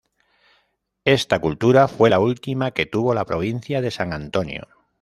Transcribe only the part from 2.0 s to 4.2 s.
la última que tuvo la provincia de San